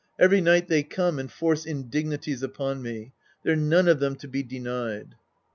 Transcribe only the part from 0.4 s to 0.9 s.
night they